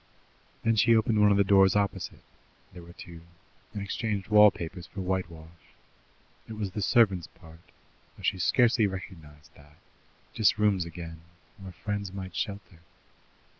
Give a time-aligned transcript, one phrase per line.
[0.63, 2.23] Then she opened one of the doors opposite
[2.73, 3.21] there were two
[3.71, 5.75] and exchanged wall papers for whitewash.
[6.47, 7.59] It was the servants' part,
[8.17, 9.77] though she scarcely realized that:
[10.33, 11.21] just rooms again,
[11.59, 12.79] where friends might shelter.